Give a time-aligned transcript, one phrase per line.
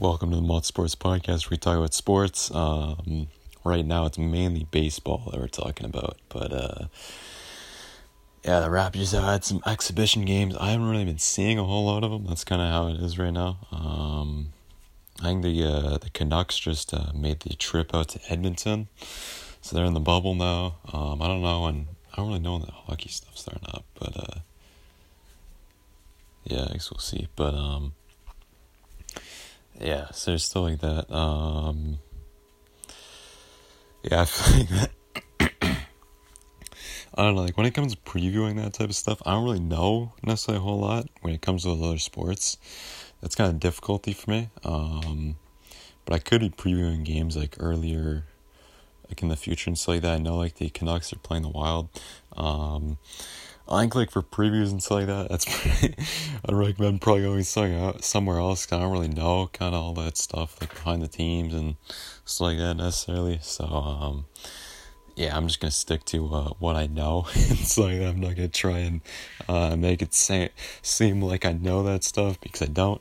[0.00, 1.50] Welcome to the Multi Sports Podcast.
[1.50, 2.52] We talk about sports.
[2.52, 3.28] Um,
[3.62, 6.18] right now, it's mainly baseball that we're talking about.
[6.28, 6.84] But uh,
[8.44, 10.56] yeah, the Raptors have had some exhibition games.
[10.56, 12.26] I haven't really been seeing a whole lot of them.
[12.26, 13.58] That's kind of how it is right now.
[13.70, 14.52] Um,
[15.20, 18.88] I think the uh, the Canucks just uh, made the trip out to Edmonton,
[19.62, 20.74] so they're in the bubble now.
[20.92, 21.86] Um, I don't know when.
[22.12, 24.40] I don't really know when the hockey stuff's starting up, but uh,
[26.42, 27.28] yeah, I guess we'll see.
[27.36, 27.92] But um
[29.80, 31.12] yeah, so still like that.
[31.12, 31.98] Um,
[34.02, 34.90] yeah, I feel like that.
[37.16, 39.44] I don't know, like when it comes to previewing that type of stuff, I don't
[39.44, 42.58] really know necessarily a whole lot when it comes to other sports.
[43.20, 44.50] That's kind of difficulty for me.
[44.64, 45.36] Um,
[46.04, 48.24] but I could be previewing games like earlier,
[49.08, 50.14] like in the future and stuff like that.
[50.14, 51.88] I know like the Canucks are playing the Wild.
[52.36, 52.98] Um,
[53.68, 55.94] I think like for previews and stuff like that, that's pretty,
[56.44, 58.70] I'd recommend probably going somewhere else.
[58.70, 61.76] I don't really know kind of all that stuff like behind the teams and
[62.24, 63.38] stuff like that necessarily.
[63.40, 64.26] So um,
[65.16, 67.26] yeah, I'm just gonna stick to uh, what I know.
[67.34, 69.00] it's like I'm not gonna try and
[69.48, 70.50] uh, make it say,
[70.82, 73.00] seem like I know that stuff because I don't.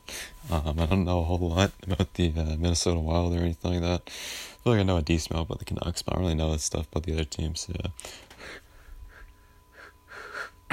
[0.52, 3.82] Um, I don't know a whole lot about the uh, Minnesota Wild or anything like
[3.82, 4.02] that.
[4.06, 4.10] I
[4.64, 6.52] feel like I know a decent amount about the Canucks, but I don't really know
[6.52, 7.68] that stuff about the other teams.
[7.70, 7.88] Yeah.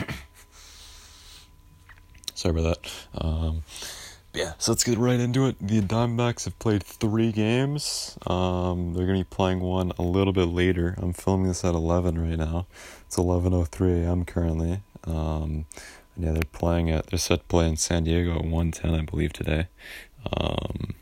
[2.35, 3.23] Sorry about that.
[3.23, 3.63] Um,
[4.33, 5.57] yeah, so let's get right into it.
[5.61, 8.17] The Diamondbacks have played three games.
[8.27, 10.95] Um, they're gonna be playing one a little bit later.
[10.99, 12.67] I'm filming this at 11 right now.
[13.07, 14.25] It's 11:03 a.m.
[14.25, 14.83] currently.
[15.05, 15.67] Um,
[16.17, 17.09] yeah, they're playing at.
[17.09, 19.67] They're set to play in San Diego at 1:10, I believe, today.
[20.37, 20.95] Um,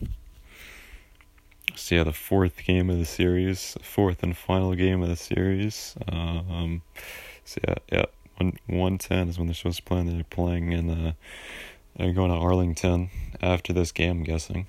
[1.75, 5.97] so yeah, the fourth game of the series, fourth and final game of the series.
[6.11, 6.83] Um,
[7.45, 8.05] so yeah, yeah,
[8.39, 9.99] one one ten is when they're supposed to play.
[9.99, 11.13] And they're playing in uh,
[11.97, 13.11] they're going to Arlington
[13.43, 14.19] after this game.
[14.19, 14.67] I'm guessing.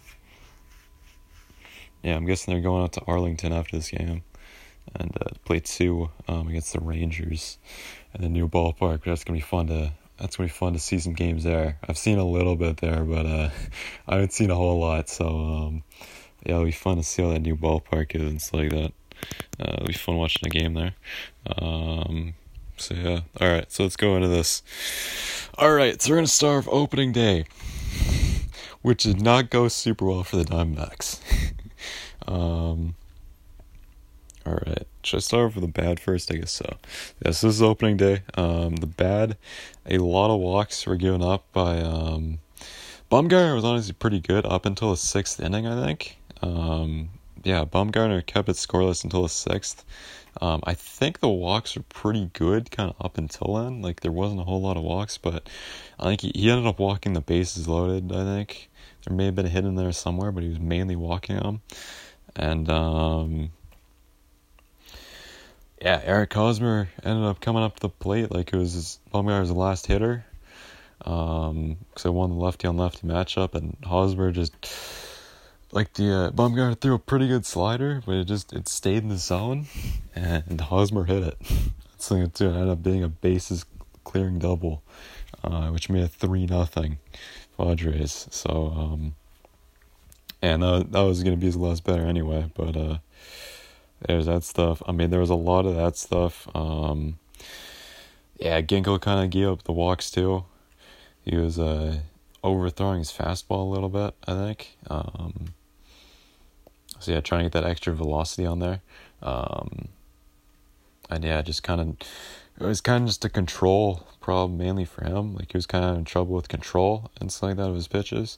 [2.04, 4.24] Yeah, I'm guessing they're going out to Arlington after this game,
[4.96, 7.58] and uh, play two um, against the Rangers,
[8.16, 9.04] in the new ballpark.
[9.04, 9.92] That's gonna be fun to.
[10.18, 11.78] That's gonna be fun to see some games there.
[11.88, 13.50] I've seen a little bit there, but uh,
[14.08, 15.10] I haven't seen a whole lot.
[15.10, 15.84] So um,
[16.46, 18.94] yeah, it'll be fun to see how that new ballpark is and stuff like that.
[19.60, 20.94] Uh, it'll be fun watching a game there.
[21.58, 22.34] Um,
[22.80, 23.22] so yeah.
[23.40, 23.72] All right.
[23.72, 24.64] So let's go into this.
[25.58, 26.02] All right.
[26.02, 27.46] So we're gonna start with opening day,
[28.82, 31.20] which did not go super well for the Diamondbacks.
[32.28, 32.96] um.
[34.46, 34.88] All right.
[35.04, 36.32] Should I start off with the bad first?
[36.32, 36.78] I guess so.
[37.24, 38.24] Yes, this is opening day.
[38.36, 39.38] Um, the bad,
[39.86, 42.40] a lot of walks were given up by um,
[43.12, 46.18] Bumgarner was honestly pretty good up until the sixth inning, I think.
[46.42, 47.10] Um,
[47.44, 49.84] yeah, Bumgarner kept it scoreless until the sixth.
[50.42, 53.82] Um, I think the walks are pretty good kind of up until then.
[53.82, 55.50] Like there wasn't a whole lot of walks, but
[56.00, 58.12] I think he, he ended up walking the bases loaded.
[58.12, 58.70] I think
[59.06, 61.62] there may have been a hit in there somewhere, but he was mainly walking them.
[62.36, 63.52] And um,
[65.82, 69.52] yeah, Eric Hosmer ended up coming up to the plate like it was his, Bumgarner's
[69.52, 70.26] last hitter.
[71.06, 74.54] Um, because I won the lefty on lefty matchup, and Hosmer just
[75.72, 79.10] like the uh, Bumgarner threw a pretty good slider, but it just it stayed in
[79.10, 79.68] the zone,
[80.16, 81.38] and Hosmer hit it.
[81.98, 83.66] So it ended up being a bases
[84.04, 84.82] clearing double,
[85.44, 86.98] uh, which made it three nothing,
[87.58, 88.28] Padres.
[88.32, 89.16] So um,
[90.42, 92.52] and uh, that was gonna be his last better anyway.
[92.56, 92.98] But uh,
[94.08, 94.82] there's that stuff.
[94.88, 96.48] I mean, there was a lot of that stuff.
[96.56, 97.20] Um,
[98.40, 100.46] yeah, Ginkel kind of gave up the walks too.
[101.22, 102.00] He was uh
[102.44, 104.78] overthrowing his fastball a little bit, I think.
[104.90, 105.54] Um,
[107.00, 108.82] so yeah, trying to get that extra velocity on there.
[109.22, 109.90] Um,
[111.10, 111.98] and yeah, just kind of
[112.60, 115.36] it was kind of just a control problem mainly for him.
[115.36, 117.88] Like he was kind of in trouble with control and stuff like that of his
[117.88, 118.38] pitches.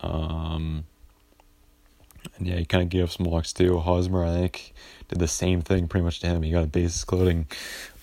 [0.00, 0.84] Um,
[2.36, 3.78] and yeah, he kind of gave up some walks too.
[3.78, 4.74] Hosmer, I think,
[5.08, 6.42] did the same thing pretty much to him.
[6.42, 7.46] He got a bases clearing,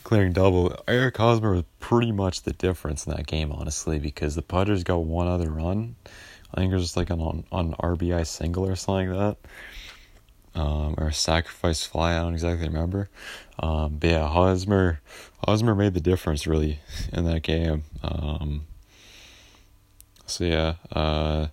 [0.03, 0.75] clearing double.
[0.87, 5.03] Eric Hosmer was pretty much the difference in that game, honestly, because the Padres got
[5.03, 5.95] one other run.
[6.53, 9.49] I think it was just like on on RBI single or something like that
[10.55, 12.15] um, or a sacrifice fly.
[12.15, 13.09] I don't exactly remember.
[13.59, 15.01] Um, but yeah, Hosmer
[15.45, 16.79] Hosmer made the difference really
[17.13, 17.83] in that game.
[18.03, 18.65] Um,
[20.25, 21.47] so yeah, uh,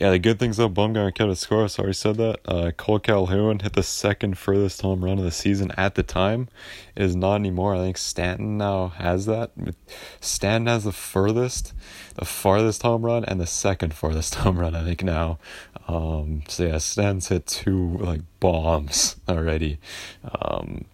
[0.00, 1.62] yeah, the good things though, Bumgarner kept a score.
[1.64, 2.40] I already said that.
[2.46, 6.48] Uh, Cole Calhoun hit the second furthest home run of the season at the time.
[6.96, 7.74] It is not anymore.
[7.74, 9.50] I think Stanton now has that.
[10.18, 11.74] Stanton has the furthest,
[12.14, 14.74] the farthest home run, and the second farthest home run.
[14.74, 15.38] I think now.
[15.86, 19.78] Um, so yeah, Stanton's hit two like bombs already.
[20.24, 20.86] Um,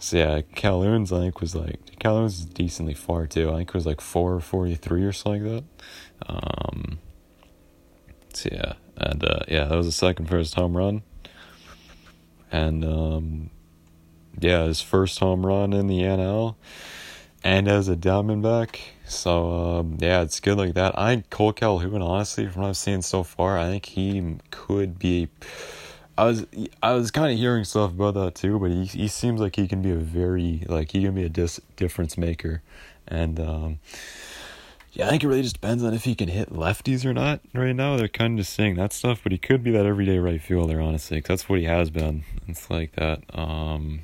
[0.00, 3.50] so yeah, Calhoun's I think was like Calhoun's decently far too.
[3.50, 6.28] I think it was like four forty three or something like that.
[6.28, 6.98] Um,
[8.50, 11.02] yeah, And uh, yeah, that was the second first home run.
[12.50, 13.50] And um,
[14.38, 16.56] yeah, his first home run in the NL
[17.44, 18.78] and as a Diamondback.
[19.06, 20.98] So um, yeah, it's good like that.
[20.98, 25.28] I Cole Calhoun, honestly, from what I've seen so far, I think he could be.
[26.16, 26.46] I was
[26.82, 29.68] I was kind of hearing stuff about that too, but he he seems like he
[29.68, 32.62] can be a very like he can be a dis- difference maker,
[33.06, 33.78] and um,
[34.94, 37.40] yeah, I think it really just depends on if he can hit lefties or not.
[37.52, 40.18] Right now, they're kind of just saying that stuff, but he could be that everyday
[40.18, 42.22] right fielder, honestly, cause that's what he has been.
[42.46, 43.22] It's like that.
[43.36, 44.02] Um,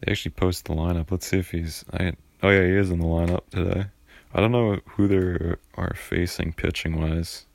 [0.00, 1.12] they actually posted the lineup.
[1.12, 1.84] Let's see if he's.
[1.92, 3.86] I oh yeah, he is in the lineup today.
[4.34, 7.46] I don't know who they are facing pitching wise.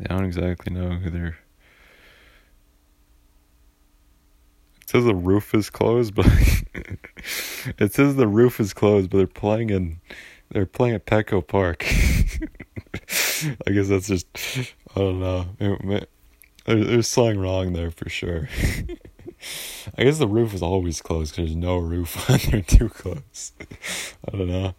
[0.00, 1.38] I don't exactly know who they're.
[4.82, 6.26] It says the roof is closed, but
[7.78, 10.00] it says the roof is closed, but they're playing in.
[10.50, 11.84] They're playing at Petco Park.
[13.66, 14.26] I guess that's just.
[14.96, 15.46] I don't know.
[16.66, 18.48] There's something wrong there for sure.
[19.98, 23.52] I guess the roof is always closed because there's no roof when they're too close.
[24.26, 24.74] I don't know.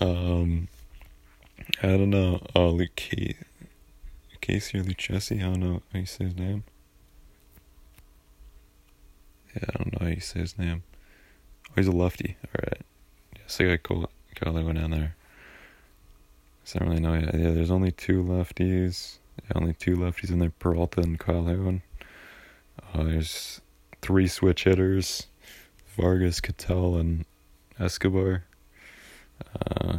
[0.00, 0.68] Um,
[1.82, 2.40] I don't know.
[2.54, 5.38] Oh, Luke Casey or Lucchesi?
[5.40, 6.62] I don't know how you say his name.
[9.54, 10.84] Yeah, I don't know how you say his name.
[11.70, 12.36] Oh, he's a lefty.
[12.44, 12.82] All right.
[13.34, 14.10] Yeah, so I got cool.
[14.38, 15.16] Got to go down there.
[16.74, 17.34] I don't really know yet.
[17.34, 19.18] Yeah, there's only two lefties.
[19.54, 21.82] Only two lefties in there, Peralta and Calhoun.
[22.92, 23.60] Uh, there's
[24.02, 25.26] three switch hitters
[25.96, 27.24] Vargas, Ketel, and
[27.78, 28.44] Escobar.
[29.54, 29.98] Uh,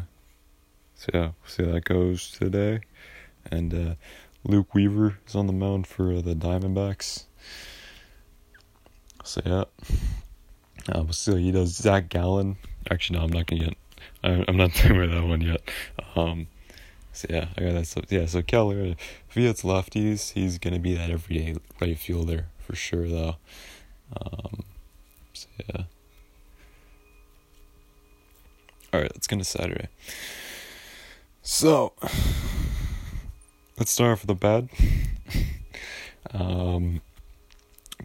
[0.96, 2.82] so yeah, we'll see how that goes today.
[3.52, 3.96] And uh,
[4.44, 7.26] Luke Weaver is on the mound for the Diamondbacks.
[9.24, 9.64] So yeah,
[10.94, 11.76] uh, we'll see he does.
[11.76, 12.58] Zach Gallen.
[12.92, 13.78] Actually, no, I'm not gonna get.
[14.24, 15.62] I'm not doing with that one yet.
[16.16, 16.48] Um,
[17.14, 18.06] so yeah, I got that stuff.
[18.10, 18.96] Yeah, so Keller,
[19.30, 23.36] if he hits lefties, he's gonna be that everyday right fielder for sure, though.
[24.16, 24.64] Um,
[25.34, 25.84] so yeah.
[28.94, 29.90] All right, let's get into Saturday.
[31.42, 31.94] So,
[33.78, 34.70] let's start off with the bad.
[36.32, 37.02] um,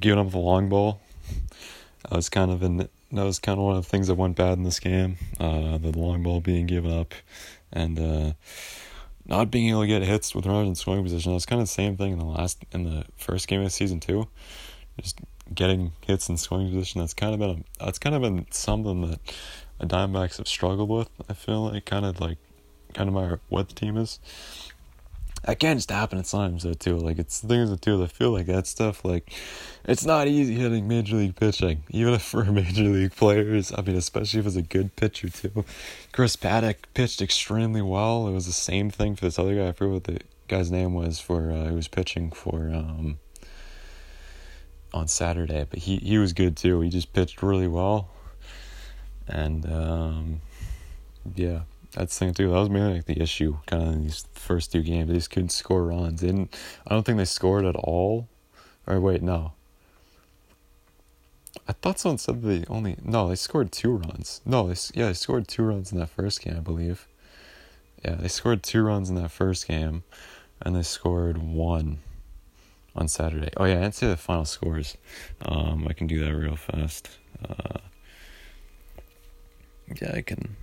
[0.01, 1.01] giving up the long ball.
[2.11, 2.89] I was kind of in.
[3.13, 5.19] That was kind of one of the things that went bad in this game.
[5.39, 7.13] Uh, the long ball being given up,
[7.71, 8.33] and uh,
[9.27, 11.33] not being able to get hits with runners in scoring position.
[11.33, 13.73] It was kind of the same thing in the last in the first game of
[13.73, 14.29] season two.
[15.01, 15.21] Just
[15.55, 17.01] getting hits in scoring position.
[17.01, 19.21] That's kind of been a, that's kind of been something that
[19.79, 21.11] the Diamondbacks have struggled with.
[21.29, 22.39] I feel like kind of like
[22.95, 24.21] kind of my what the team is.
[25.45, 26.99] That can just happen at times though too.
[26.99, 28.03] Like it's things that too.
[28.03, 29.05] I feel like that stuff.
[29.05, 29.33] Like
[29.85, 33.73] it's not easy hitting major league pitching, even if for major league players.
[33.77, 35.65] I mean, especially if it's a good pitcher too.
[36.13, 38.29] Chris Paddack pitched extremely well.
[38.29, 39.69] It was the same thing for this other guy.
[39.69, 41.51] I forget what the guy's name was for.
[41.51, 42.71] Uh, was pitching for.
[42.73, 43.19] Um,
[44.95, 46.81] on Saturday, but he, he was good too.
[46.81, 48.09] He just pitched really well.
[49.27, 50.41] And um,
[51.35, 51.61] yeah,
[51.93, 52.49] that's the thing too.
[52.49, 55.09] That was mainly like the issue kind of in these first two games.
[55.09, 56.21] They just couldn't score runs.
[56.21, 56.55] They didn't
[56.87, 58.29] I don't think they scored at all.
[58.87, 59.53] Or wait, no.
[61.69, 64.41] I thought someone said they only no, they scored two runs.
[64.45, 67.07] No, they yeah, they scored two runs in that first game, I believe.
[68.05, 70.03] Yeah, they scored two runs in that first game,
[70.61, 71.99] and they scored one
[72.97, 73.51] on Saturday.
[73.57, 74.97] Oh yeah, I didn't say the final scores.
[75.45, 77.11] Um, I can do that real fast.
[77.49, 77.79] Uh,
[80.01, 80.57] yeah, I can.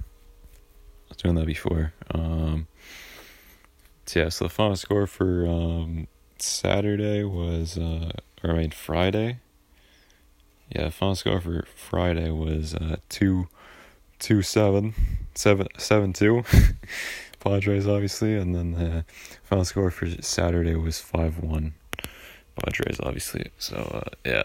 [1.21, 1.93] Doing that before.
[2.13, 2.67] Um,
[4.05, 6.07] so yeah, so the final score for um,
[6.37, 8.11] Saturday was, uh,
[8.43, 9.39] or I mean Friday.
[10.73, 13.47] Yeah, the final score for Friday was uh, two,
[14.19, 14.93] two seven,
[15.35, 16.43] seven seven two.
[17.39, 19.05] Padres obviously, and then the
[19.43, 21.73] final score for Saturday was five one.
[22.55, 23.51] Padres, obviously.
[23.57, 24.43] So uh, yeah,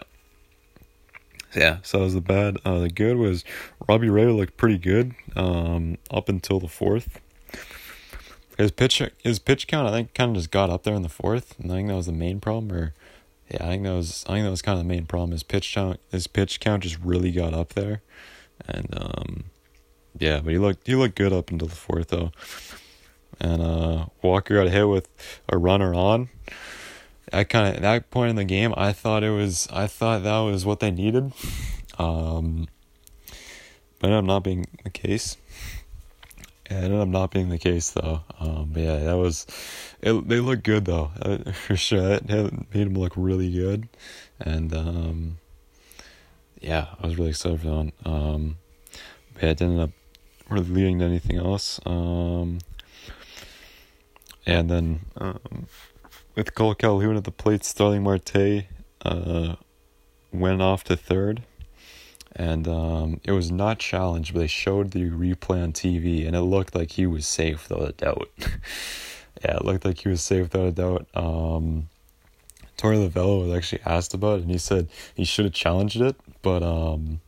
[1.53, 1.77] yeah.
[1.83, 2.57] So that was the bad.
[2.63, 3.43] Uh, the good was
[3.87, 7.19] Robbie Ray looked pretty good um, up until the fourth.
[8.57, 11.09] His pitch, his pitch count, I think, kind of just got up there in the
[11.09, 12.71] fourth, and I think that was the main problem.
[12.71, 12.93] Or,
[13.49, 15.31] yeah, I think that was, I think that was kind of the main problem.
[15.31, 18.01] His pitch count, his pitch count just really got up there,
[18.65, 19.43] and um,
[20.17, 22.31] yeah, but he looked, he looked good up until the fourth though.
[23.39, 25.09] And uh, Walker got hit with
[25.49, 26.29] a runner on.
[27.33, 30.23] I kind of at that point in the game, I thought it was, I thought
[30.23, 31.33] that was what they needed,
[31.97, 32.67] um,
[33.99, 35.37] but ended up not being the case.
[36.65, 38.21] It ended up not being the case though.
[38.39, 39.45] Um, but yeah, that was,
[40.01, 42.13] it, they look good though uh, for sure.
[42.13, 43.87] It, made them look really good,
[44.39, 45.37] and um,
[46.61, 47.91] yeah, I was really excited for that.
[48.05, 48.57] Um,
[49.33, 49.91] but yeah, it didn't end up
[50.49, 51.79] really leading to anything else.
[51.85, 52.59] Um,
[54.45, 55.67] and then um,
[56.35, 58.65] with Cole Calhoun at the plate, Starling Marte
[59.03, 59.55] uh,
[60.31, 61.43] went off to third.
[62.35, 66.41] And um, it was not challenged, but they showed the replay on TV, and it
[66.41, 68.29] looked like he was safe, without a doubt.
[69.41, 71.07] yeah, it looked like he was safe, without a doubt.
[71.13, 71.87] Um,
[72.77, 76.17] Torey Lovullo was actually asked about it, and he said he should have challenged it,
[76.41, 77.21] but um,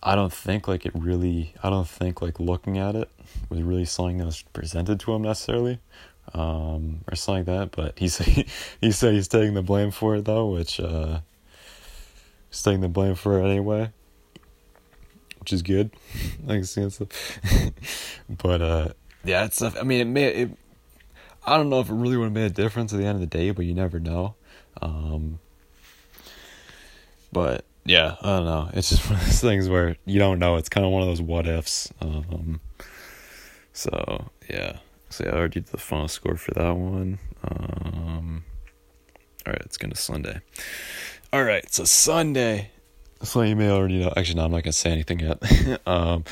[0.00, 1.52] I don't think like it really.
[1.60, 3.10] I don't think like looking at it
[3.48, 5.80] was really something that was presented to him necessarily,
[6.34, 7.76] um, or something like that.
[7.76, 8.46] But he said
[8.80, 11.20] he said he's taking the blame for it though, which uh,
[12.50, 13.90] he's taking the blame for it anyway,
[15.40, 15.90] which is good.
[16.48, 16.82] I can see
[18.28, 18.88] but uh,
[19.24, 19.62] yeah, it's.
[19.62, 20.50] I mean, it may it
[21.44, 23.20] I don't know if it really would have made a difference at the end of
[23.20, 24.36] the day, but you never know.
[24.80, 25.40] Um,
[27.32, 28.70] but yeah, I don't know.
[28.74, 30.56] It's just one of those things where you don't know.
[30.56, 31.92] It's kind of one of those what ifs.
[32.00, 32.60] Um,
[33.72, 34.78] so yeah,
[35.12, 37.18] so yeah, I already did the final score for that one.
[37.44, 38.44] Um,
[39.46, 40.40] all right, it's to Sunday.
[41.32, 42.70] All right, so Sunday.
[43.22, 44.12] So you may already know.
[44.16, 45.38] Actually, no, I'm not gonna say anything yet.
[45.86, 46.24] um,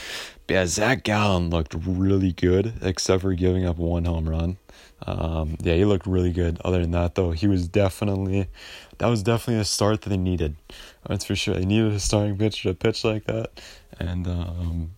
[0.47, 4.57] but yeah, Zach Gallen looked really good, except for giving up one home run.
[5.07, 6.61] Um, yeah, he looked really good.
[6.65, 8.49] Other than that, though, he was definitely
[8.99, 10.57] that was definitely a start that they needed.
[11.07, 11.55] That's for sure.
[11.55, 13.61] They needed a starting pitcher to pitch like that,
[13.99, 14.91] and um,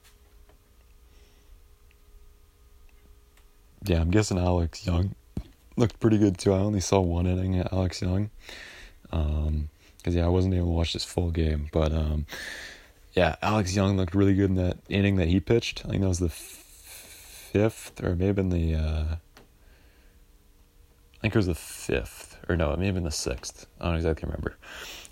[3.85, 5.15] yeah, I'm guessing Alex Young
[5.77, 6.53] looked pretty good too.
[6.53, 8.31] I only saw one inning at Alex Young,
[9.11, 12.27] um, because yeah, I wasn't able to watch this full game, but um,
[13.15, 15.85] yeah, Alex Young looked really good in that inning that he pitched.
[15.85, 18.75] I think that was the fifth or maybe in the.
[18.75, 19.17] Uh,
[21.19, 23.67] I think it was the fifth, or no, it may have been the sixth.
[23.81, 24.57] I don't exactly remember.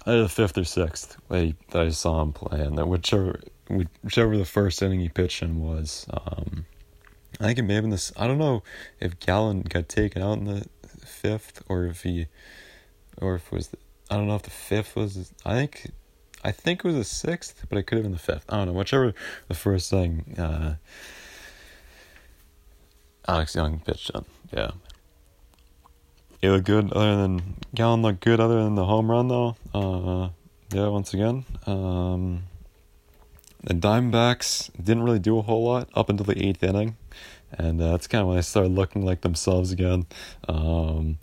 [0.06, 3.40] Either the fifth or sixth that I saw him play, and that whichever
[4.02, 6.06] whichever the first inning he pitched in was.
[6.10, 6.66] Um,
[7.40, 8.12] I think it may have been this.
[8.18, 8.62] I don't know
[9.00, 10.66] if Gallen got taken out in the
[11.06, 12.26] fifth, or if he,
[13.16, 13.68] or if it was.
[13.68, 13.78] The,
[14.11, 15.32] I don't know if the fifth was.
[15.47, 15.90] I think,
[16.44, 18.44] I think it was the sixth, but it could have been the fifth.
[18.50, 18.73] I don't know.
[18.75, 19.14] Whichever
[19.49, 20.35] the first thing.
[20.38, 20.75] Uh,
[23.26, 24.25] Alex Young pitched in.
[24.52, 24.73] Yeah,
[26.42, 26.92] he looked good.
[26.92, 28.38] Other than Gallen looked good.
[28.38, 29.56] Other than the home run, though.
[29.73, 30.28] Uh,
[30.75, 31.47] yeah, once again.
[31.66, 32.42] Um,
[33.62, 36.96] the Diamondbacks didn't really do a whole lot up until the eighth inning,
[37.52, 40.06] and uh, that's kind of when they started looking like themselves again.
[40.48, 41.18] Um,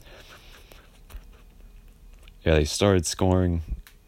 [2.44, 3.62] yeah, they started scoring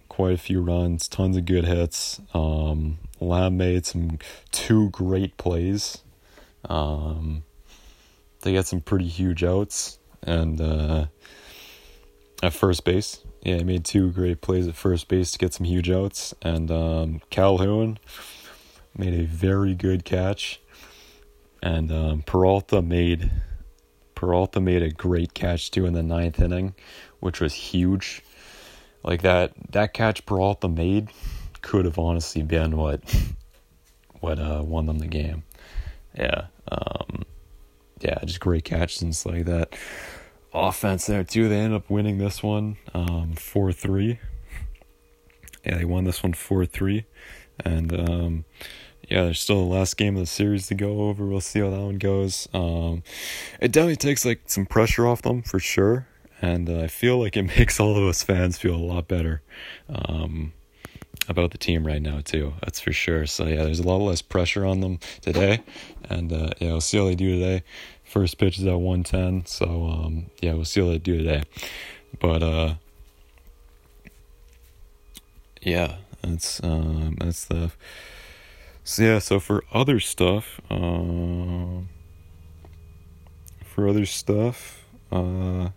[0.08, 2.22] quite a few runs, tons of good hits.
[2.34, 4.20] Um, Lamb made some
[4.52, 6.04] two great plays.
[6.66, 7.44] Um,
[8.42, 11.08] they got some pretty huge outs and uh,
[12.44, 13.24] at first base.
[13.42, 16.70] Yeah, he made two great plays at first base to get some huge outs, and
[16.70, 17.98] um, Calhoun
[18.98, 20.60] made a very good catch,
[21.64, 23.32] and um, Peralta made
[24.14, 26.76] Peralta made a great catch too in the ninth inning,
[27.22, 28.22] which was huge.
[29.04, 31.10] Like that that catch Peralta made
[31.62, 33.02] could have honestly been what
[34.20, 35.44] what uh, won them the game.
[36.18, 36.48] Yeah.
[36.70, 37.24] Um,
[38.02, 39.74] yeah, just great catches and stuff like that.
[40.54, 41.48] Offense there too.
[41.48, 44.20] They ended up winning this one um, four three.
[45.66, 47.06] Yeah, they won this one four three,
[47.64, 48.46] and um,
[49.08, 51.26] yeah, there's still the last game of the series to go over.
[51.26, 52.48] We'll see how that one goes.
[52.54, 53.04] Um,
[53.60, 56.08] it definitely takes like some pressure off them for sure,
[56.42, 59.42] and uh, I feel like it makes all of us fans feel a lot better.
[59.88, 60.54] Um,
[61.28, 62.54] about the team right now too.
[62.62, 63.26] That's for sure.
[63.26, 65.62] So yeah, there's a lot less pressure on them today,
[66.10, 67.64] and uh, yeah, we'll see how they do today.
[68.10, 71.44] First pitch is at 110, so um, yeah, we'll see what they do today.
[72.20, 72.74] But uh,
[75.62, 77.72] yeah, that's um, that's the.
[78.84, 81.84] So yeah, so for other stuff, uh,
[83.64, 85.70] for other stuff, uh,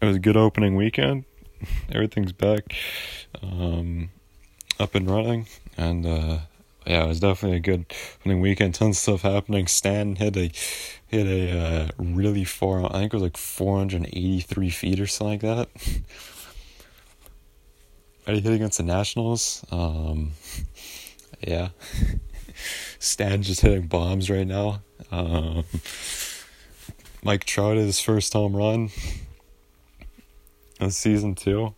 [0.00, 1.26] it was a good opening weekend.
[1.92, 2.74] Everything's back,
[3.42, 4.08] um,
[4.80, 6.38] up and running, and uh,
[6.86, 7.86] yeah, it was definitely a good
[8.20, 8.74] opening weekend.
[8.74, 9.66] Tons of stuff happening.
[9.66, 10.50] Stan hit a
[11.06, 12.84] hit a uh, really far.
[12.84, 16.02] I think it was like four hundred eighty three feet or something like that.
[18.26, 19.66] You hit against the Nationals?
[19.70, 20.30] Um,
[21.40, 21.68] yeah.
[22.98, 24.80] Stan just hitting bombs right now.
[25.10, 25.64] Um,
[27.22, 28.88] Mike Trout his first home run
[30.80, 31.74] in season two.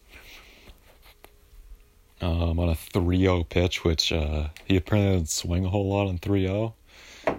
[2.23, 6.19] Um, on a 3-0 pitch, which uh, he apparently didn't swing a whole lot on
[6.19, 6.73] 3-0.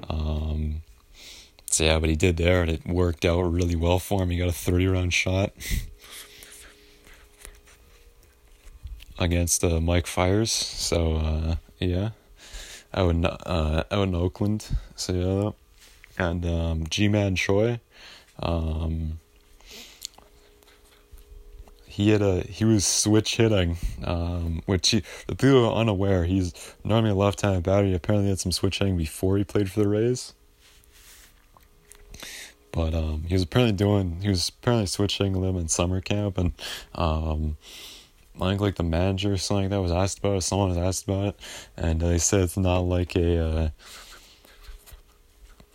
[0.08, 0.84] Um,
[1.72, 4.30] so yeah, but he did there, and it worked out really well for him.
[4.30, 5.52] He got a 30-round shot
[9.20, 10.52] against uh, Mike Fiers.
[10.52, 12.12] So uh, yeah,
[12.94, 14.68] out in uh, out in Oakland.
[14.96, 15.14] So
[16.18, 17.80] yeah, and um, Ji-Man Choi.
[18.40, 19.20] Um,
[21.98, 26.26] he had a he was switch hitting, um, which he, the people are unaware.
[26.26, 27.88] He's normally a left-handed batter.
[27.88, 30.36] He apparently had some switch hitting before he played for the Rays.
[32.72, 36.54] But um, he was apparently doing he was apparently switching them in summer camp, and
[36.94, 37.58] um,
[38.40, 40.42] I think like the manager or something like that was asked about it.
[40.42, 41.40] Someone was asked about it,
[41.78, 43.40] and they said it's not like a.
[43.40, 43.70] Uh,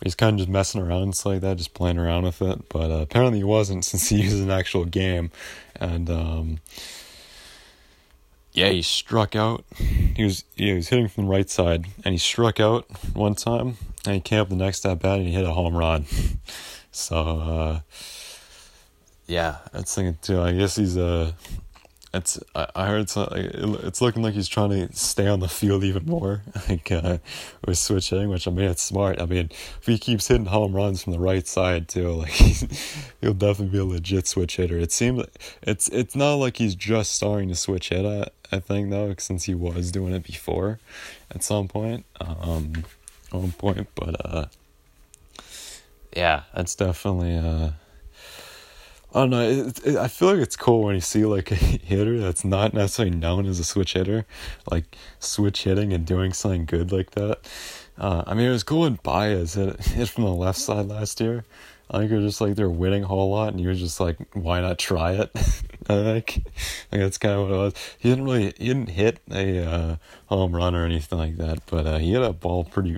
[0.01, 2.69] he's kind of just messing around and like that, just playing around with it.
[2.69, 5.31] But uh, apparently he wasn't, since he used an actual game,
[5.79, 6.59] and um,
[8.53, 9.65] yeah, he struck out.
[9.77, 13.35] He was yeah, he was hitting from the right side, and he struck out one
[13.35, 16.05] time, and he came up the next at bat and he hit a home run.
[16.91, 17.79] so uh,
[19.25, 20.39] yeah, that's thinking too.
[20.41, 21.35] I guess he's a.
[22.13, 25.83] It's I, I heard it's, it's looking like he's trying to stay on the field
[25.83, 27.17] even more, like uh,
[27.65, 29.19] with switching, which I mean it's smart.
[29.19, 32.31] I mean if he keeps hitting home runs from the right side too, like
[33.21, 34.77] he'll definitely be a legit switch hitter.
[34.77, 35.23] It seems
[35.63, 38.05] it's it's not like he's just starting to switch hit.
[38.05, 40.79] I I think though, since he was doing it before,
[41.31, 42.83] at some point, um,
[43.31, 44.45] one point, but uh,
[46.15, 47.71] yeah, that's definitely uh
[49.13, 49.41] I don't know.
[49.47, 52.73] It, it, I feel like it's cool when you see like a hitter that's not
[52.73, 54.25] necessarily known as a switch hitter,
[54.71, 57.39] like switch hitting and doing something good like that.
[57.95, 61.21] Uh, I mean, it was cool when Baez hit, hit from the left side last
[61.21, 61.45] year.
[61.91, 63.99] I think it was just like they're winning a whole lot, and you were just
[63.99, 66.51] like, "Why not try it?" I think, I
[66.89, 67.73] think that's kind of what it was.
[67.99, 71.85] He didn't really, he didn't hit a uh, home run or anything like that, but
[71.85, 72.97] uh, he hit a ball pretty,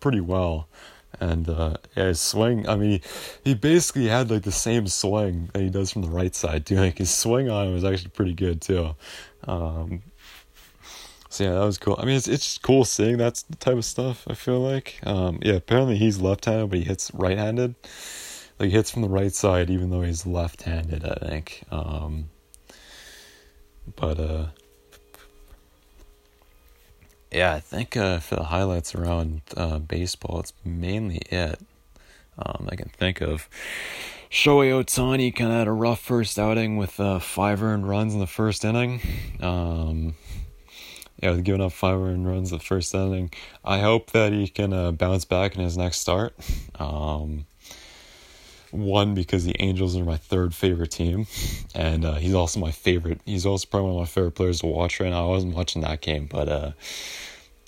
[0.00, 0.68] pretty well.
[1.20, 2.68] And uh, yeah, his swing.
[2.68, 3.00] I mean,
[3.44, 6.76] he, basically had like the same swing that he does from the right side too.
[6.76, 8.94] Like his swing on him was actually pretty good too.
[9.44, 10.02] Um,
[11.28, 11.96] so yeah, that was cool.
[11.98, 14.26] I mean, it's it's just cool seeing that type of stuff.
[14.28, 15.54] I feel like, um, yeah.
[15.54, 17.74] Apparently, he's left-handed, but he hits right-handed.
[18.58, 21.04] Like he hits from the right side, even though he's left-handed.
[21.04, 21.64] I think.
[21.70, 22.30] Um,
[23.96, 24.46] but uh,
[27.30, 31.60] yeah, I think uh, for the highlights around uh, baseball, it's mainly it
[32.38, 33.48] um, I can think of.
[34.30, 38.20] Shohei Ohtani kind of had a rough first outing with uh, five earned runs in
[38.20, 39.00] the first inning.
[39.40, 40.14] Um,
[41.22, 43.32] yeah, with giving up five earned runs in the first inning.
[43.64, 46.34] I hope that he can uh, bounce back in his next start.
[46.78, 47.46] Um,
[48.70, 51.26] one because the Angels are my third favorite team,
[51.74, 53.20] and uh, he's also my favorite.
[53.24, 55.24] He's also probably one of my favorite players to watch right now.
[55.24, 56.72] I wasn't watching that game, but uh,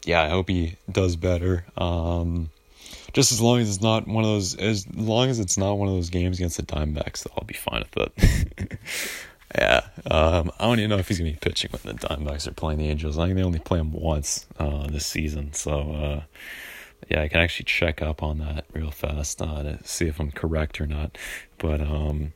[0.05, 1.65] yeah, I hope he does better.
[1.77, 2.51] Um,
[3.13, 5.89] just as long as it's not one of those, as long as it's not one
[5.89, 8.79] of those games against the Diamondbacks, I'll be fine with it.
[9.55, 12.53] yeah, um, I don't even know if he's gonna be pitching when the Diamondbacks are
[12.53, 13.19] playing the Angels.
[13.19, 16.23] I think they only play him once uh, this season, so.
[17.09, 20.31] Yeah, I can actually check up on that real fast uh, to see if I'm
[20.31, 21.17] correct or not.
[21.57, 22.33] But um,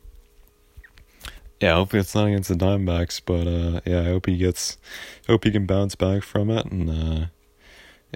[1.61, 3.21] yeah, hopefully it's not against the Diamondbacks.
[3.25, 4.79] But uh, yeah, I hope he gets,
[5.27, 6.65] hope he can bounce back from it.
[6.67, 7.27] And uh,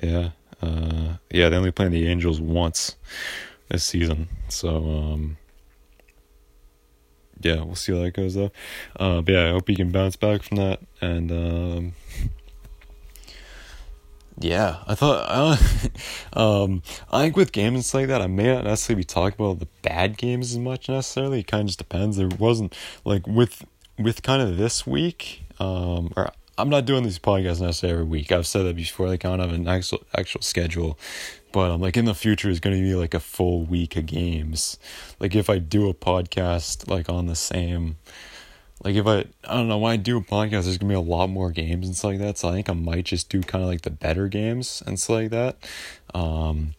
[0.02, 0.30] yeah,
[0.62, 2.96] uh, yeah, they only played the Angels once
[3.68, 5.36] this season, so um,
[7.40, 8.52] yeah, we'll see how that goes though.
[8.98, 11.32] Uh, but yeah, I hope he can bounce back from that and.
[11.32, 11.92] Um,
[14.38, 15.26] yeah, I thought
[16.34, 19.60] uh, um, I think with games like that, I may not necessarily be talking about
[19.60, 21.40] the bad games as much necessarily.
[21.40, 22.16] It kind of just depends.
[22.16, 23.64] There wasn't like with
[23.98, 28.32] with kind of this week, um, or I'm not doing these podcasts necessarily every week.
[28.32, 29.08] I've said that before.
[29.08, 30.98] Like I don't have an actual actual schedule,
[31.52, 34.06] but I'm like in the future is going to be like a full week of
[34.06, 34.78] games.
[35.18, 37.96] Like if I do a podcast like on the same
[38.84, 41.00] like if I I don't know when I do a podcast, there's gonna be a
[41.00, 42.38] lot more games and stuff like that.
[42.38, 45.16] So I think I might just do kind of like the better games and stuff
[45.16, 45.56] like that.
[46.14, 46.74] Um,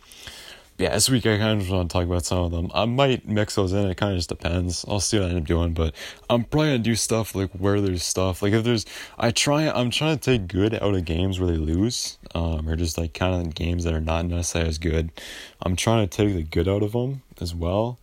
[0.77, 2.69] yeah, this week I kind of just want to talk about some of them.
[2.71, 3.87] I might mix those in.
[3.87, 4.85] It kind of just depends.
[4.87, 5.95] I'll see what I end up doing, but
[6.29, 8.43] I'm probably gonna do stuff like where there's stuff.
[8.43, 8.85] Like if there's,
[9.17, 9.67] I try.
[9.67, 13.15] I'm trying to take good out of games where they lose, um, or just like
[13.15, 15.11] kind of games that are not necessarily as good.
[15.63, 17.97] I'm trying to take the good out of them as well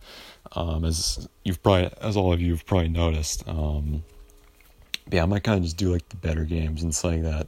[0.53, 3.47] um, as you've probably, as all of you have probably noticed.
[3.47, 4.03] Um,
[5.11, 7.47] yeah, I might kind of just do like the better games and like that.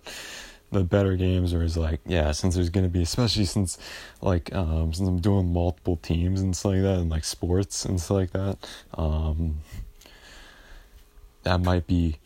[0.72, 3.78] The better games are is like, yeah, since there's gonna be, especially since
[4.22, 8.00] like, um, since I'm doing multiple teams and stuff like that, and like sports and
[8.00, 8.58] stuff like that,
[8.96, 9.60] um,
[11.44, 12.18] that might be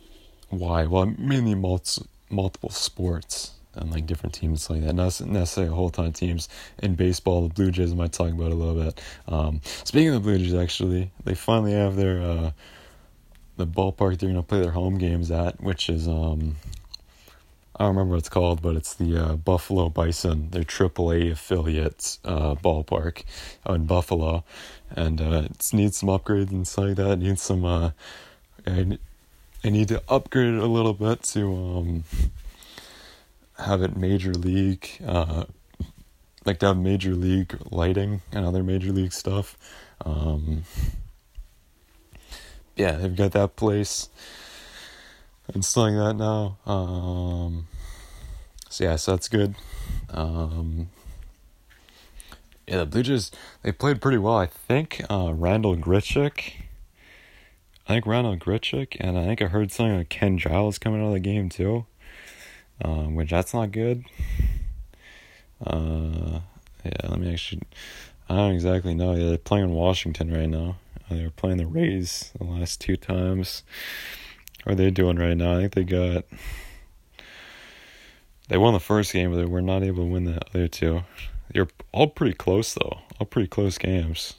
[0.49, 0.85] why.
[0.85, 4.93] Well, mainly multi, multiple sports and like different teams like that.
[4.93, 7.47] Not necessarily a whole ton of teams in baseball.
[7.47, 9.01] The Blue Jays I might talk about a little bit.
[9.27, 12.51] Um, speaking of the Blue Jays, actually, they finally have their uh,
[13.57, 16.57] the ballpark they're gonna play their home games at, which is um,
[17.75, 22.19] I don't remember what it's called, but it's the uh, Buffalo Bison, their AAA affiliates
[22.25, 23.23] uh, ballpark
[23.67, 24.43] in Buffalo,
[24.89, 27.11] and uh, it needs some upgrades and stuff like that.
[27.11, 27.65] It needs some.
[27.65, 27.91] Uh,
[28.67, 28.99] I,
[29.63, 32.03] I need to upgrade it a little bit to um,
[33.61, 35.45] have it major league, uh,
[36.45, 39.57] like to have major league lighting and other major league stuff.
[40.05, 40.63] Um,
[42.75, 44.09] yeah, they've got that place
[45.53, 46.57] installing that now.
[46.65, 47.67] Um,
[48.69, 49.55] so yeah, so that's good.
[50.09, 50.89] Um,
[52.67, 53.31] yeah, the Blue Jays
[53.63, 54.37] they played pretty well.
[54.37, 56.53] I think uh, Randal Grichuk.
[57.87, 61.07] I think Randal Grichuk, and I think I heard something like Ken Giles coming out
[61.07, 61.85] of the game too,
[62.83, 64.05] um, which that's not good.
[65.65, 66.39] Uh,
[66.83, 67.61] yeah, let me actually.
[68.29, 69.13] I don't exactly know.
[69.13, 70.77] Yeah, they're playing Washington right now.
[71.09, 73.63] They were playing the Rays the last two times.
[74.65, 75.57] How are they doing right now?
[75.57, 76.25] I think they got.
[78.47, 81.03] They won the first game, but they were not able to win the other two.
[81.53, 82.99] They're all pretty close, though.
[83.19, 84.35] All pretty close games.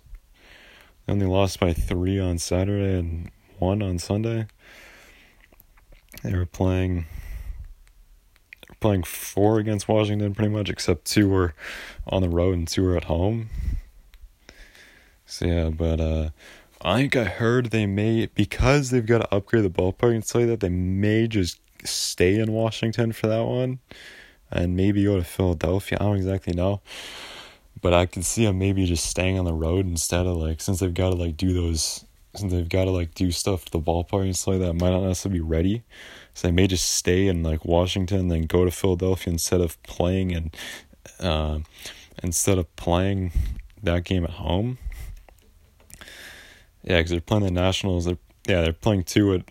[1.06, 4.46] They only lost by three on Saturday and one on Sunday.
[6.22, 7.06] They were playing.
[8.82, 11.54] Playing four against Washington, pretty much, except two were
[12.06, 13.48] on the road and two were at home.
[15.24, 16.30] So yeah, but uh,
[16.82, 20.40] I think I heard they may because they've got to upgrade the ballpark and stuff
[20.40, 20.60] like that.
[20.60, 23.78] They may just stay in Washington for that one,
[24.50, 25.98] and maybe go to Philadelphia.
[26.00, 26.80] I don't exactly know,
[27.80, 30.80] but I can see them maybe just staying on the road instead of like since
[30.80, 33.80] they've got to like do those since they've got to like do stuff to the
[33.80, 34.74] ballpark and stuff like that.
[34.74, 35.82] Might not necessarily be ready,
[36.34, 39.82] so they may just stay in like Washington and then go to Philadelphia instead of
[39.82, 40.56] playing and
[41.20, 41.58] uh,
[42.22, 43.32] instead of playing
[43.82, 44.78] that game at home
[46.82, 48.04] yeah, because they're playing the Nationals.
[48.04, 49.42] They're yeah, they're playing two at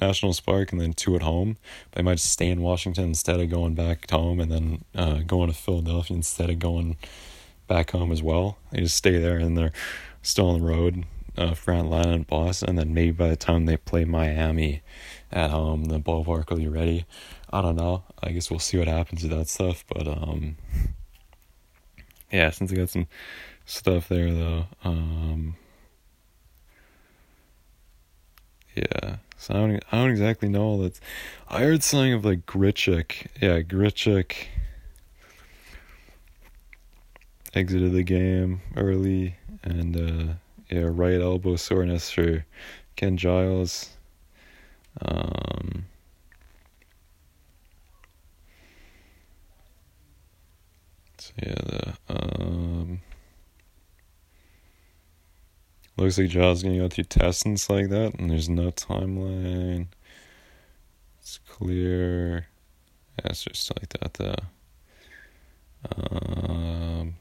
[0.00, 1.56] Nationals Park and then two at home.
[1.92, 5.56] They might stay in Washington instead of going back home and then uh, going to
[5.56, 6.98] Philadelphia instead of going
[7.66, 8.58] back home as well.
[8.70, 9.72] They just stay there and they're
[10.20, 11.06] still on the road
[11.38, 12.70] uh, for Atlanta and Boston.
[12.70, 14.82] And then maybe by the time they play Miami
[15.34, 17.04] at home, the ballpark will be ready.
[17.52, 18.04] I don't know.
[18.22, 19.84] I guess we'll see what happens with that stuff.
[19.86, 20.56] But um,
[22.32, 23.06] yeah, since I got some
[23.66, 25.56] stuff there though, um,
[28.74, 29.16] Yeah.
[29.36, 30.62] So I don't, I don't exactly know.
[30.62, 30.98] all that.
[31.48, 33.26] I heard something of like Grichuk.
[33.40, 34.34] Yeah, Grichuk
[37.52, 40.34] exited the game early, and uh,
[40.70, 42.44] yeah, right elbow soreness for
[42.96, 43.90] Ken Giles.
[45.00, 45.86] Um,
[51.18, 53.00] so yeah, the um.
[55.96, 59.86] Looks like Giles gonna go through tests and stuff like that, and there's no timeline.
[61.20, 62.46] It's clear.
[63.18, 64.34] Yeah, it's just like that though.
[65.96, 67.14] Um,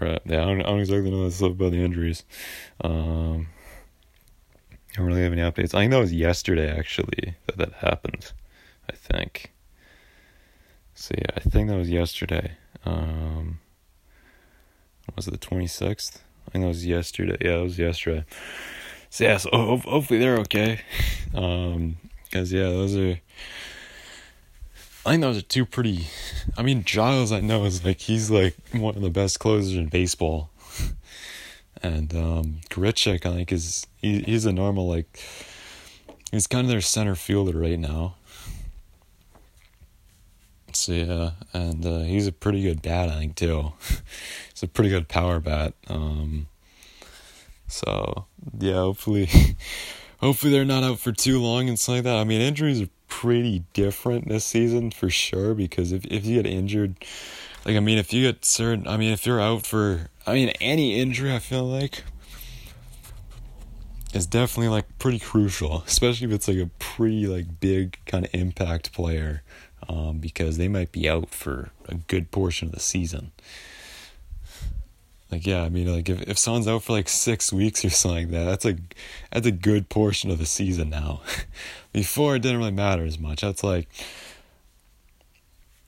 [0.00, 2.24] all right, yeah, I don't, I don't exactly know that stuff about the injuries.
[2.82, 3.48] Um,
[4.92, 5.74] I don't really have any updates.
[5.74, 8.32] I think that was yesterday actually that that happened.
[8.88, 9.52] I think.
[10.94, 12.52] So yeah, I think that was yesterday.
[12.84, 13.60] Um,
[15.16, 16.18] was it the 26th?
[16.46, 17.36] I think that was yesterday.
[17.40, 18.24] Yeah, it was yesterday.
[19.10, 20.80] So yeah, so hopefully they're okay.
[21.32, 21.96] Um,
[22.32, 23.20] cause yeah, those are.
[25.04, 26.08] I think those are two pretty.
[26.58, 29.86] I mean, Giles, I know is like he's like one of the best closers in
[29.86, 30.50] baseball,
[31.82, 35.20] and um, Grichuk, I think is he, he's a normal like.
[36.30, 38.14] He's kind of their center fielder right now.
[40.72, 43.72] So yeah, and uh, he's a pretty good bat, I think too.
[44.52, 45.74] he's a pretty good power bat.
[45.88, 46.46] Um,
[47.66, 48.26] so
[48.58, 49.28] yeah, hopefully,
[50.20, 52.16] hopefully they're not out for too long and stuff like that.
[52.16, 52.88] I mean, injuries are
[53.20, 56.94] pretty different this season for sure because if if you get injured,
[57.66, 60.48] like I mean, if you get certain, I mean, if you're out for, I mean,
[60.58, 62.02] any injury, I feel like
[64.14, 68.34] is definitely like pretty crucial, especially if it's like a pretty like big kind of
[68.34, 69.42] impact player
[69.86, 73.32] um, because they might be out for a good portion of the season.
[75.30, 78.30] Like yeah, I mean like if, if someone's out for like six weeks or something
[78.30, 78.76] like that, that's a
[79.30, 81.20] that's a good portion of the season now.
[81.92, 83.40] Before it didn't really matter as much.
[83.40, 83.88] That's like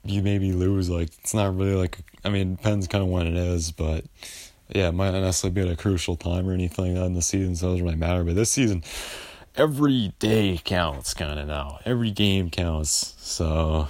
[0.05, 3.27] you maybe lose like it's not really like I mean it depends kind of when
[3.27, 4.05] it is, but
[4.69, 7.55] yeah, it might not necessarily be at a crucial time or anything in the season,
[7.55, 8.23] so it doesn't really matter.
[8.23, 8.83] But this season,
[9.55, 11.79] every day counts kind of now.
[11.85, 13.13] Every game counts.
[13.17, 13.87] So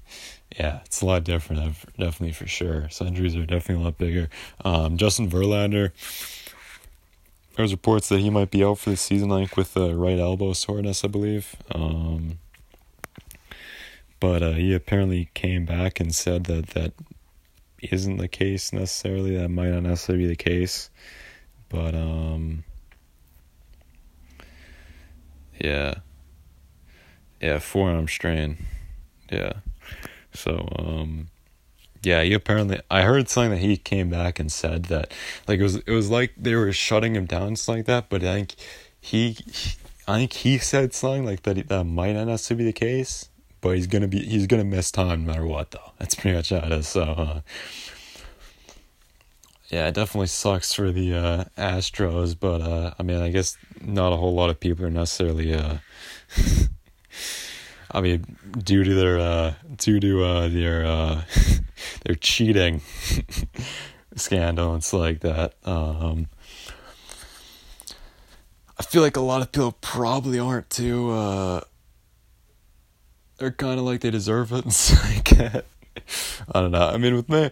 [0.58, 2.88] yeah, it's a lot different, definitely for sure.
[2.90, 4.28] So injuries are definitely a lot bigger.
[4.64, 5.92] Um, Justin Verlander,
[7.56, 10.52] there's reports that he might be out for the season, like with the right elbow
[10.52, 11.56] soreness, I believe.
[11.72, 12.38] Um,
[14.20, 16.92] but uh, he apparently came back and said that that
[17.82, 19.36] isn't the case necessarily.
[19.36, 20.90] That might not necessarily be the case,
[21.68, 22.64] but um,
[25.58, 25.94] yeah,
[27.40, 28.58] yeah, forearm strain,
[29.30, 29.54] yeah.
[30.32, 31.28] So um,
[32.02, 35.12] yeah, he apparently I heard something that he came back and said that
[35.46, 38.22] like it was it was like they were shutting him down something like that, but
[38.22, 38.54] I think
[39.00, 39.76] he, he
[40.08, 43.28] I think he said something like that that might not necessarily be the case,
[43.60, 45.92] but he's gonna be he's gonna miss time no matter what though.
[45.98, 46.88] That's pretty much how it is.
[46.88, 47.40] So uh,
[49.68, 54.12] yeah, it definitely sucks for the uh, Astros, but uh, I mean I guess not
[54.12, 55.78] a whole lot of people are necessarily uh,
[57.92, 61.22] I mean, due to their uh, due to uh, their uh,
[62.04, 62.82] their cheating
[64.16, 65.54] scandal and stuff like that.
[65.64, 66.28] Um,
[68.78, 71.10] I feel like a lot of people probably aren't too.
[71.10, 71.60] Uh,
[73.38, 74.64] they're kind of like they deserve it.
[75.04, 76.88] like, I don't know.
[76.88, 77.50] I mean, with me,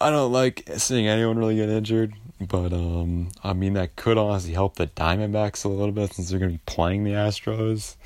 [0.00, 2.14] I don't like seeing anyone really get injured.
[2.40, 6.38] But um, I mean that could honestly help the Diamondbacks a little bit since they're
[6.38, 7.96] going to be playing the Astros.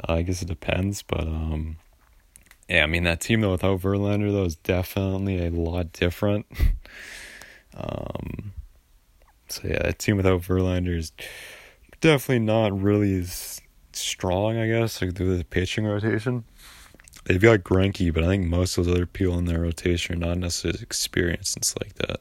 [0.00, 1.76] Uh, I guess it depends, but um,
[2.68, 6.46] yeah, I mean that team though without Verlander though is definitely a lot different.
[7.76, 8.52] um,
[9.48, 11.12] so yeah, that team without Verlander is
[12.00, 13.60] definitely not really as
[13.92, 16.44] strong, I guess, like through the pitching rotation.
[17.24, 20.28] They've got Greinke, but I think most of those other people in their rotation are
[20.28, 22.20] not necessarily experienced and like that.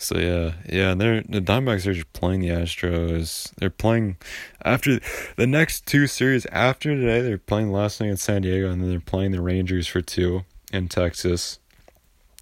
[0.00, 3.52] So yeah, yeah, they're the Diamondbacks are just playing the Astros.
[3.56, 4.16] They're playing
[4.64, 4.98] after
[5.36, 7.20] the next two series after today.
[7.20, 10.46] They're playing last night in San Diego, and then they're playing the Rangers for two
[10.72, 11.58] in Texas,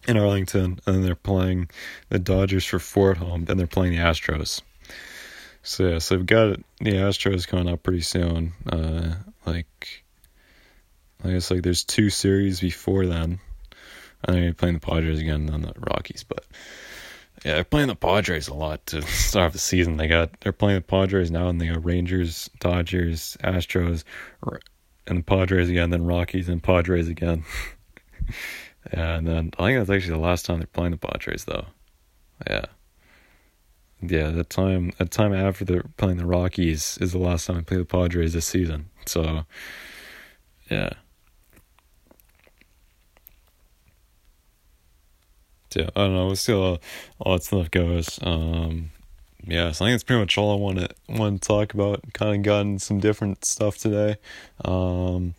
[0.07, 1.69] in Arlington, and then they're playing
[2.11, 3.47] the Dodgers for four at home.
[3.47, 4.63] Then they're playing the Astros.
[5.65, 8.53] So yeah, so we've got the Astros coming up pretty soon.
[8.71, 10.05] Uh, like,
[11.25, 13.41] I guess like there's two series before then,
[14.23, 16.45] and then you're playing the Padres again, and then the Rockies, but.
[17.45, 19.97] Yeah, they're playing the Padres a lot to start off the season.
[19.97, 24.05] They got they're playing the Padres now, and they got Rangers, Dodgers, Astros,
[25.07, 27.45] and the Padres again, then Rockies and Padres again.
[28.93, 31.67] and then I think that's actually the last time they're playing the Padres, though.
[32.49, 32.67] Yeah,
[34.01, 34.31] yeah.
[34.31, 37.77] That time, that time after they're playing the Rockies is the last time they play
[37.79, 38.91] the Padres this season.
[39.07, 39.45] So,
[40.71, 40.91] yeah.
[45.75, 46.35] Yeah, I don't know.
[46.35, 46.79] See how
[47.19, 48.19] all that stuff goes.
[48.23, 48.91] Um,
[49.47, 52.03] yeah, so I think that's pretty much all I want to want to talk about.
[52.13, 54.17] Kind of gotten some different stuff today.
[54.65, 55.35] Um,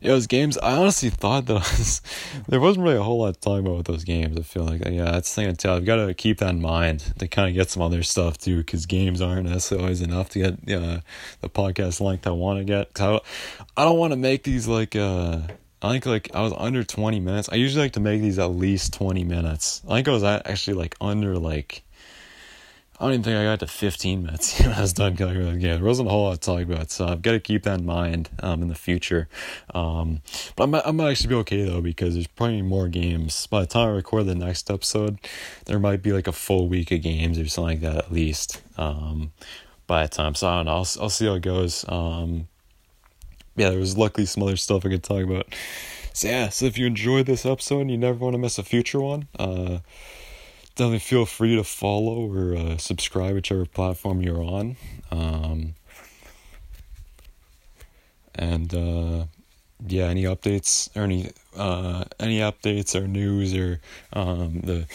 [0.00, 0.56] yeah, those games.
[0.58, 2.00] I honestly thought that was,
[2.48, 4.38] there wasn't really a whole lot to talk about with those games.
[4.38, 5.76] I feel like yeah, that's the thing I tell.
[5.76, 8.58] I've got to keep that in mind to kind of get some other stuff too,
[8.58, 11.00] because games aren't necessarily always enough to get uh,
[11.40, 13.00] the podcast length I want to get.
[13.00, 13.20] I,
[13.76, 14.96] I don't want to make these like.
[14.96, 15.40] Uh,
[15.82, 17.48] I think like I was under 20 minutes.
[17.50, 19.82] I usually like to make these at least 20 minutes.
[19.88, 21.82] I think I was actually like under like
[23.00, 25.74] I don't even think I got to 15 minutes I was done covering the game.
[25.74, 27.86] There wasn't a whole lot to talk about, so I've got to keep that in
[27.86, 29.28] mind um, in the future.
[29.74, 30.22] Um,
[30.54, 33.48] but I'm, I'm actually be okay though because there's probably more games.
[33.48, 35.18] By the time I record the next episode,
[35.64, 38.62] there might be like a full week of games or something like that at least.
[38.76, 39.32] Um,
[39.88, 40.72] by the time, so I don't know.
[40.72, 41.84] I'll, I'll see how it goes.
[41.88, 42.46] Um,
[43.56, 45.54] yeah, there was luckily some other stuff I could talk about.
[46.12, 48.62] So yeah, so if you enjoyed this episode and you never want to miss a
[48.62, 49.78] future one, uh,
[50.74, 54.76] definitely feel free to follow or uh, subscribe whichever platform you're on.
[55.10, 55.74] Um,
[58.34, 59.24] and uh,
[59.86, 63.80] yeah, any updates or any uh, any updates or news or
[64.12, 64.86] um, the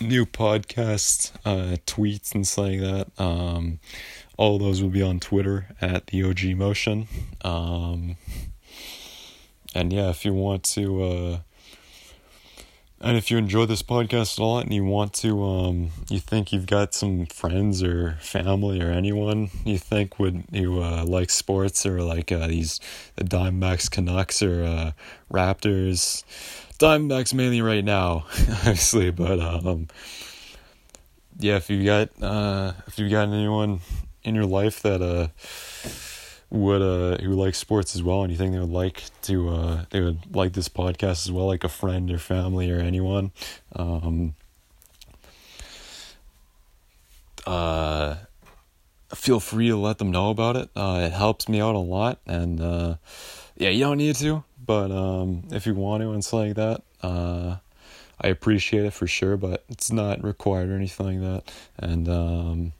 [0.00, 3.06] new podcast uh, tweets and stuff like that.
[3.18, 3.78] Um,
[4.36, 7.06] all those will be on Twitter at the OG Motion.
[7.42, 8.16] Um,
[9.74, 11.38] and yeah, if you want to, uh,
[13.00, 16.52] and if you enjoy this podcast a lot and you want to, um, you think
[16.52, 21.84] you've got some friends or family or anyone you think would you uh, like sports
[21.84, 22.80] or like uh, these
[23.16, 24.92] the Diamondbacks, Canucks, or uh,
[25.30, 26.24] Raptors,
[26.78, 29.88] Diamondbacks mainly right now, obviously, but um,
[31.38, 33.80] yeah, if you got uh, if you got anyone
[34.24, 35.28] in your life that uh
[36.50, 39.84] would uh who likes sports as well and you think they would like to uh
[39.90, 43.32] they would like this podcast as well like a friend or family or anyone
[43.74, 44.34] um
[47.46, 48.16] uh
[49.14, 52.18] feel free to let them know about it uh it helps me out a lot
[52.26, 52.94] and uh
[53.56, 56.82] yeah you don't need to but um if you want to and stuff like that
[57.02, 57.56] uh
[58.20, 61.52] I appreciate it for sure, but it's not required or anything like that.
[61.76, 62.72] And um,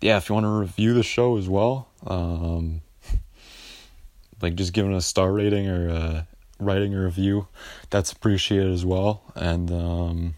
[0.00, 2.80] yeah, if you want to review the show as well, um,
[4.42, 6.22] like just giving a star rating or uh,
[6.58, 7.46] writing a review,
[7.90, 9.22] that's appreciated as well.
[9.34, 10.34] And um,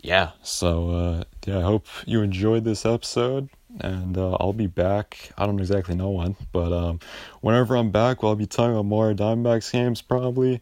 [0.00, 3.48] yeah, so uh, yeah, I hope you enjoyed this episode,
[3.80, 5.30] and uh, I'll be back.
[5.38, 7.00] I don't exactly know when, but um,
[7.40, 10.60] whenever I'm back, well, I'll be talking about more Diamondbacks games probably.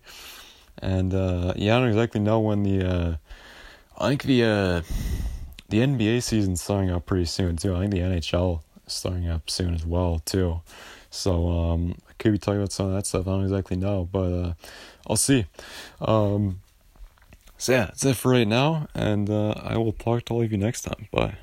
[0.78, 2.86] And uh, yeah, I don't exactly know when the.
[2.86, 3.16] Uh,
[3.98, 4.44] I think the
[5.68, 7.74] the NBA season's starting up pretty soon too.
[7.74, 10.60] I think the NHL is starting up soon as well too.
[11.10, 13.26] So um, I could be talking about some of that stuff.
[13.26, 14.52] I don't exactly know, but uh,
[15.08, 15.46] I'll see.
[16.00, 16.60] Um,
[17.58, 20.52] so yeah, that's it for right now, and uh, I will talk to all of
[20.52, 21.08] you next time.
[21.10, 21.36] Bye.